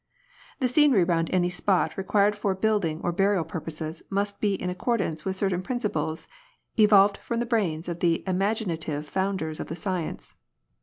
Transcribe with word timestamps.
The 0.57 0.67
scenery 0.67 1.03
round 1.03 1.29
any 1.31 1.51
spot 1.51 1.95
required 1.95 2.35
for 2.35 2.55
building 2.55 3.01
or 3.03 3.11
burial 3.11 3.43
purposes 3.43 4.01
must 4.09 4.41
be 4.41 4.55
in 4.55 4.71
accordance 4.71 5.25
with 5.25 5.35
certain 5.35 5.61
principles 5.61 6.27
evolved 6.75 7.17
from 7.17 7.39
the 7.39 7.45
brains 7.45 7.87
of 7.87 7.99
the 7.99 8.23
imaginative 8.25 9.07
founders 9.07 9.59
of 9.59 9.67
the 9.67 9.75
science. 9.75 10.33